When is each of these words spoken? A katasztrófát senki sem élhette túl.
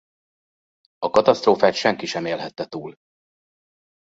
A 0.97 1.09
katasztrófát 1.09 1.73
senki 1.73 2.05
sem 2.05 2.25
élhette 2.25 2.65
túl. 2.65 2.95